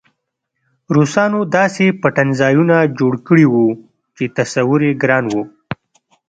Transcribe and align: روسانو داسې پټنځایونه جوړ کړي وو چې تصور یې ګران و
روسانو 0.95 1.39
داسې 1.57 1.85
پټنځایونه 2.01 2.77
جوړ 2.99 3.13
کړي 3.27 3.45
وو 3.49 3.67
چې 4.15 4.23
تصور 4.37 4.79
یې 4.87 4.93
ګران 5.01 5.25
و 5.33 5.35